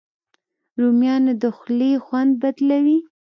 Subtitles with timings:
[0.79, 2.99] رومیان د خولې خوند بدلوي